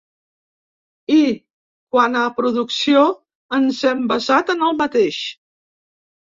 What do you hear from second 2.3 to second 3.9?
producció, ens